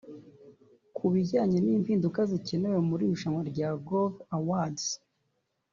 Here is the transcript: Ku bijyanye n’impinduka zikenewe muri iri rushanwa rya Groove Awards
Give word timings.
Ku 0.95 1.05
bijyanye 1.13 1.57
n’impinduka 1.61 2.19
zikenewe 2.31 2.79
muri 2.89 3.01
iri 3.03 3.11
rushanwa 3.11 3.41
rya 3.51 3.69
Groove 3.85 4.17
Awards 4.37 4.85